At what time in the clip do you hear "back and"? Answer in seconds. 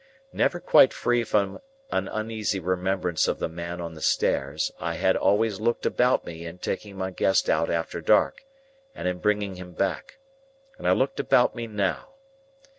9.73-10.87